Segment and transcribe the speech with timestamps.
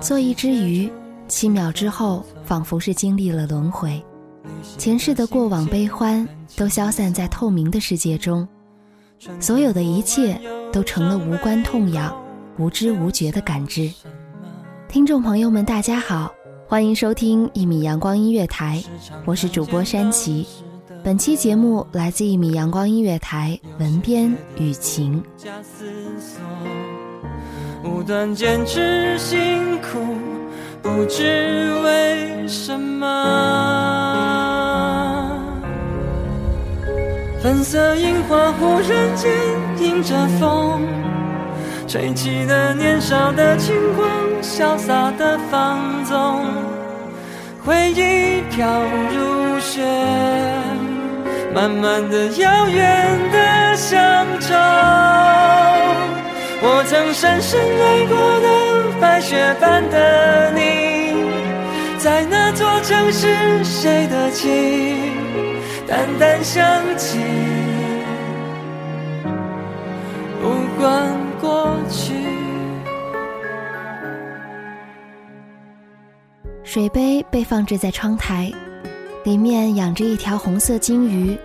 [0.00, 0.90] 做一只鱼，
[1.28, 4.02] 七秒之后，仿佛是经历了轮回，
[4.78, 6.26] 前世的过往悲欢
[6.56, 8.48] 都消散在透明的世界中，
[9.38, 10.40] 所有的一切
[10.72, 12.16] 都成了无关痛痒、
[12.58, 13.92] 无知无觉的感知。
[14.88, 16.32] 听众朋友们，大家好，
[16.66, 18.82] 欢迎收听一米阳光音乐台，
[19.26, 20.46] 我是主播山崎。
[21.04, 25.22] 本期节目来自一米阳光音乐台文编雨晴。
[27.82, 30.18] 不断，坚持辛苦，
[30.82, 33.06] 不知为什么。
[37.42, 39.30] 粉色樱花忽然间
[39.78, 40.82] 迎着风，
[41.88, 44.06] 吹起了年少的轻狂，
[44.42, 46.44] 潇洒的放纵，
[47.64, 48.82] 回忆飘
[49.14, 49.82] 如雪。
[51.54, 54.54] 慢慢的，遥远的乡愁，
[56.62, 61.14] 我曾深深爱过的白雪般的你，
[61.98, 64.50] 在那座城市，谁的情
[65.86, 66.62] 淡淡想
[66.98, 67.18] 起，
[70.42, 70.48] 不
[70.78, 71.10] 管
[71.40, 72.12] 过去。
[76.62, 78.52] 水杯被放置在窗台，
[79.24, 81.36] 里面养着一条红色金鱼，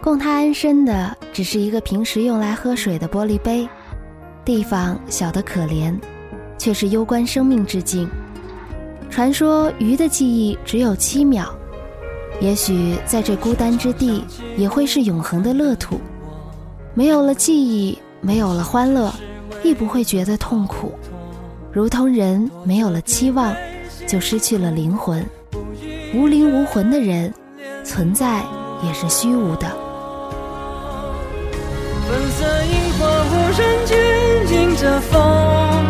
[0.00, 3.68] 供它安身的只是一个平时用来喝水的玻璃杯，
[4.48, 5.94] 地方小得可怜，
[6.56, 8.08] 却是攸关生命之境。
[9.10, 11.54] 传说鱼的记忆只有七秒，
[12.40, 14.24] 也许在这孤单之地，
[14.56, 16.00] 也会是永恒的乐土。
[16.94, 19.12] 没有了记忆，没有了欢乐，
[19.62, 20.94] 亦不会觉得痛苦，
[21.70, 23.54] 如同人没有了期望。
[24.06, 25.22] 就失去了灵魂，
[26.14, 27.34] 无灵无魂的人，
[27.84, 28.42] 存在
[28.82, 29.70] 也是虚无的。
[35.00, 35.84] 风，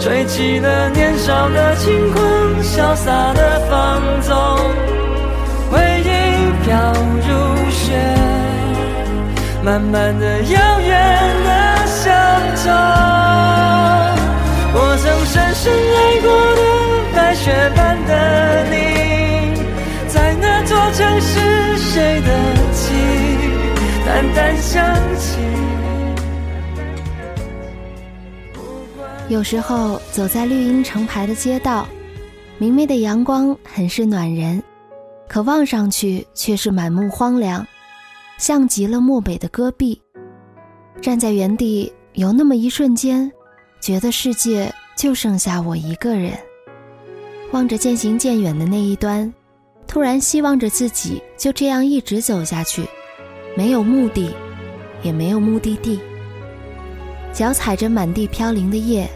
[0.00, 2.22] 吹起了年少的轻狂，
[2.62, 4.36] 潇洒的放纵，
[5.70, 6.10] 回忆
[6.64, 6.92] 飘
[7.26, 7.30] 如
[7.70, 7.92] 雪，
[9.62, 10.90] 慢慢的，遥远
[11.44, 12.12] 的乡
[12.56, 12.70] 愁，
[14.74, 16.26] 我曾深深爱过
[16.56, 16.62] 的。
[17.14, 18.74] 白雪般的你，
[20.08, 22.28] 在那座城市，谁的
[22.72, 22.80] 情
[24.06, 24.82] 淡淡想
[25.18, 25.38] 起。
[29.28, 31.86] 有时候走在绿荫成排的街道，
[32.58, 34.62] 明媚的阳光很是暖人，
[35.26, 37.66] 可望上去却是满目荒凉，
[38.38, 40.00] 像极了漠北的戈壁。
[41.00, 43.30] 站在原地，有那么一瞬间，
[43.80, 46.32] 觉得世界就剩下我一个人。
[47.52, 49.32] 望着渐行渐远的那一端，
[49.86, 52.84] 突然希望着自己就这样一直走下去，
[53.56, 54.34] 没有目的，
[55.02, 55.98] 也没有目的地。
[57.32, 59.08] 脚踩着满地飘零的叶，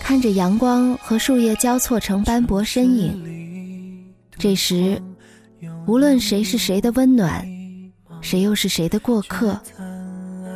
[0.00, 4.10] 看着阳光和树叶交错成斑驳身影。
[4.38, 5.00] 这时，
[5.86, 7.46] 无论谁是谁的温暖，
[8.22, 9.60] 谁又是谁的过客，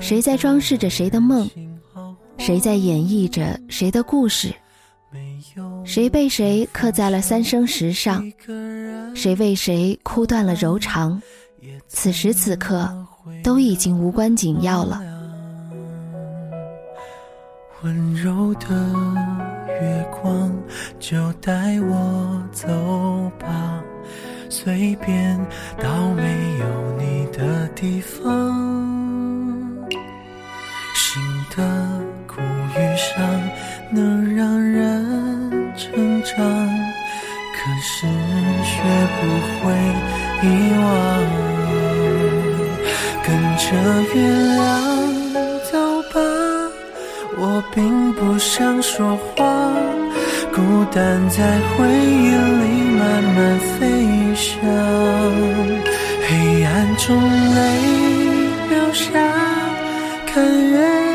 [0.01, 1.49] 谁在装饰着谁的梦，
[2.39, 4.53] 谁在演绎着谁的故事？
[5.85, 8.25] 谁被谁刻在了三生石上？
[9.15, 11.21] 谁为谁哭断了柔肠？
[11.87, 12.91] 此时此刻，
[13.43, 15.03] 都已经无关紧要了。
[17.85, 18.69] 温柔的
[19.83, 20.51] 月光，
[20.99, 22.67] 就带我走
[23.39, 23.83] 吧，
[24.49, 25.39] 随便
[25.77, 26.23] 到没
[26.61, 26.65] 有
[26.99, 28.25] 你的地方。
[30.95, 31.23] 心
[31.55, 33.23] 的苦与伤，
[33.91, 36.43] 能让人成长，
[37.53, 38.07] 可是
[38.65, 38.81] 学
[39.21, 39.21] 不
[39.61, 39.63] 会
[40.43, 40.45] 遗
[40.81, 40.83] 忘。
[43.23, 43.29] 跟
[43.59, 43.67] 着
[44.15, 44.17] 月
[44.55, 45.14] 亮，
[47.47, 49.45] 我并不想说话，
[50.51, 52.65] 孤单在回忆里
[52.99, 54.51] 慢慢飞翔，
[56.27, 57.21] 黑暗中
[57.55, 57.61] 泪
[58.71, 59.11] 流下，
[60.25, 61.14] 看月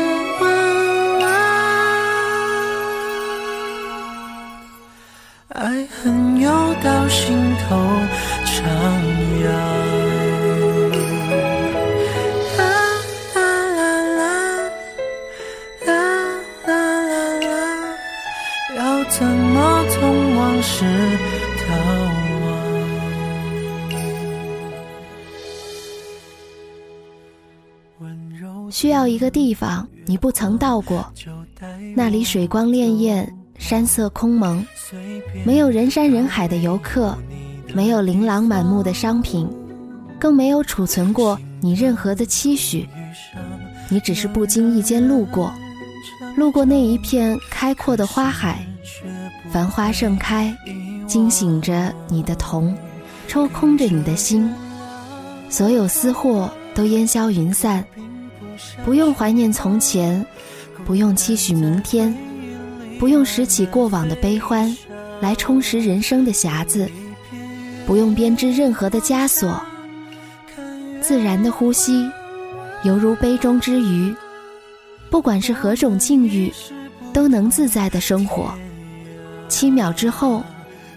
[28.70, 31.12] 需要一个地方，你不曾到过，
[31.94, 33.28] 那里水光潋滟，
[33.58, 34.64] 山色空蒙，
[35.44, 37.16] 没有人山人海的游客，
[37.74, 39.48] 没有琳琅满目的商品，
[40.18, 42.88] 更没有储存过你任何的期许，
[43.88, 45.52] 你只是不经意间路过，
[46.36, 48.64] 路过那一片开阔的花海，
[49.50, 50.56] 繁花盛开，
[51.06, 52.74] 惊醒着你的瞳，
[53.26, 54.48] 抽空着你的心，
[55.48, 57.84] 所有私货都烟消云散。
[58.84, 60.24] 不用怀念从前，
[60.84, 62.16] 不用期许明天，
[62.98, 64.76] 不用拾起过往的悲欢，
[65.20, 66.90] 来充实人生的匣子，
[67.86, 69.60] 不用编织任何的枷锁。
[71.00, 72.08] 自然的呼吸，
[72.84, 74.14] 犹如杯中之鱼，
[75.10, 76.52] 不管是何种境遇，
[77.12, 78.52] 都能自在的生活。
[79.48, 80.42] 七秒之后，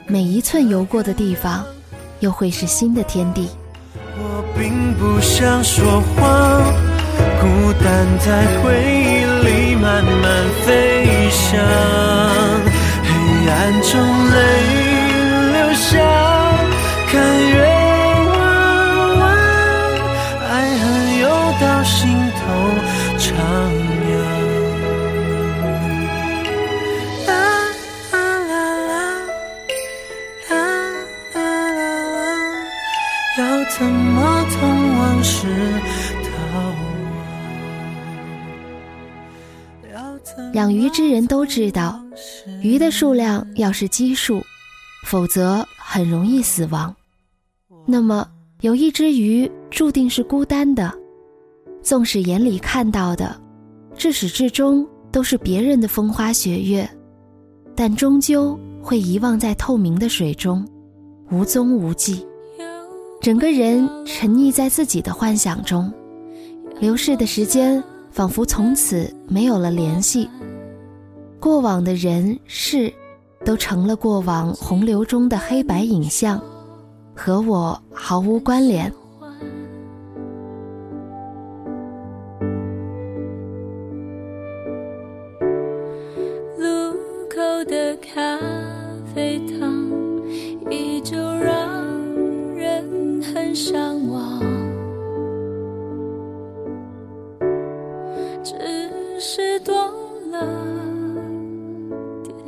[0.05, 1.65] 每一寸游过的地方，
[2.19, 3.49] 又会是新的天地。
[4.15, 6.92] 我并不想说谎。
[7.43, 10.23] 孤单在回忆里慢慢
[10.65, 11.59] 飞翔，
[13.03, 13.09] 黑
[13.51, 13.91] 暗中
[14.31, 14.35] 泪
[15.51, 15.91] 流下，
[17.11, 17.11] 看
[17.49, 17.53] 月
[40.93, 41.99] 之人都知道，
[42.61, 44.39] 鱼的数量要是奇数，
[45.07, 46.95] 否则很容易死亡。
[47.87, 48.29] 那么
[48.61, 50.93] 有一只鱼注定是孤单的，
[51.81, 53.35] 纵使眼里看到的，
[53.97, 56.87] 至始至终都是别人的风花雪月，
[57.75, 60.63] 但终究会遗忘在透明的水中，
[61.31, 62.23] 无踪无迹。
[63.19, 65.91] 整个人沉溺在自己的幻想中，
[66.79, 70.29] 流逝的时间仿佛从此没有了联系。
[71.43, 72.89] 过往的人事，
[73.43, 76.41] 都成了过往洪流中的黑白影像，
[77.13, 78.89] 和我毫无关联。
[86.57, 86.93] 路
[87.29, 88.39] 口的咖
[89.13, 89.91] 啡糖，
[90.71, 91.83] 依旧让
[92.55, 94.39] 人很向往，
[98.41, 99.75] 只是多
[100.31, 100.72] 了。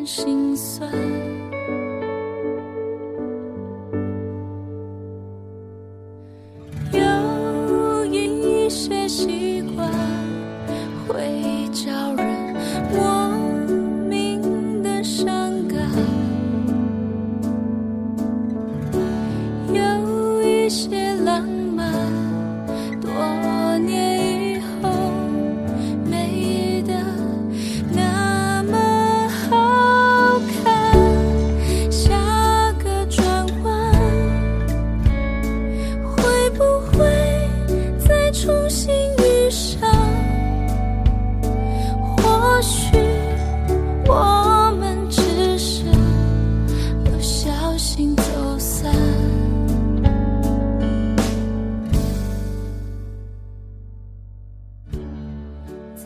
[0.06, 0.88] 心酸，
[6.92, 9.92] 有一些习惯
[11.08, 12.56] 会叫人
[12.94, 13.30] 莫
[14.08, 15.28] 名的伤
[15.68, 15.76] 感，
[19.74, 21.05] 有一些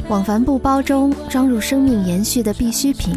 [0.10, 3.16] 往帆布包中装入生命延续的必需品，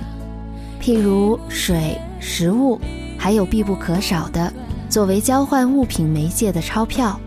[0.78, 2.78] 譬如水、食物，
[3.16, 4.52] 还有必不可少的
[4.90, 7.18] 作为交换物品媒介的钞票。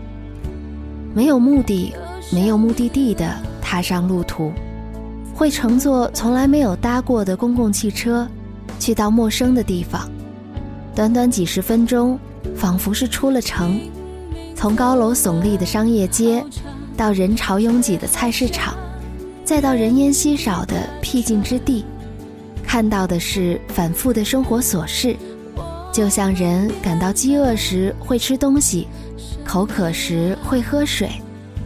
[1.12, 1.92] 没有目的、
[2.32, 4.52] 没有目的地的踏上路途，
[5.34, 8.28] 会乘坐从来没有搭过的公共汽车，
[8.78, 10.08] 去到陌生的地方。
[10.94, 12.16] 短短几十分钟，
[12.54, 13.80] 仿佛是出了城，
[14.54, 16.44] 从高楼耸立的商业街，
[16.96, 18.72] 到人潮拥挤的菜市场。
[19.46, 21.84] 再到人烟稀少的僻静之地，
[22.64, 25.16] 看到的是反复的生活琐事，
[25.92, 28.88] 就像人感到饥饿时会吃东西，
[29.44, 31.08] 口渴时会喝水，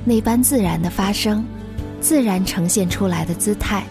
[0.05, 1.43] 那般自然的发生，
[2.03, 3.83] 自然呈现出来的姿态。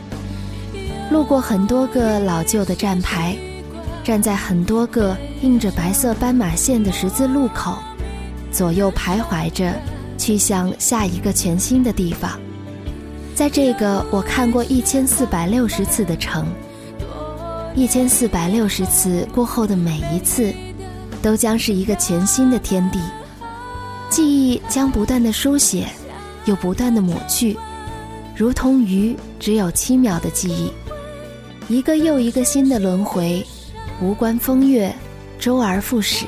[1.09, 3.35] 路过很多个老旧的站牌，
[4.03, 7.79] 站在很多个印着白色斑马线的十字路口，
[8.51, 9.73] 左右徘徊着，
[10.15, 12.39] 去向下一个全新的地方。
[13.39, 16.45] 在这个我看过一千四百六十次的城，
[17.73, 20.53] 一千四百六十次过后的每一次，
[21.21, 22.99] 都将是一个全新的天地。
[24.09, 25.87] 记忆将不断的书写，
[26.43, 27.57] 又不断的抹去，
[28.35, 30.69] 如同鱼只有七秒的记忆。
[31.73, 33.41] 一个又一个新的轮回，
[34.01, 34.93] 无关风月，
[35.39, 36.25] 周而复始。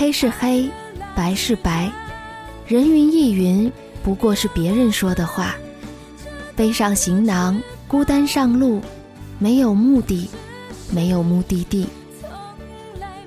[0.00, 0.66] 黑是黑，
[1.14, 1.92] 白是白，
[2.66, 3.70] 人云亦云，
[4.02, 5.54] 不过是别人说的话。
[6.56, 8.80] 背上行囊，孤单上路，
[9.38, 10.30] 没有目的，
[10.90, 11.86] 没有目的地。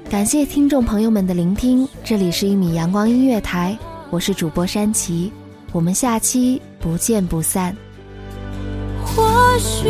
[0.10, 3.78] 感谢听众朋友们的聆听，这里是一米阳光音乐台，
[4.10, 5.32] 我是主播山崎，
[5.72, 7.78] 我们下期不见不散。
[9.06, 9.24] 或
[9.60, 9.90] 许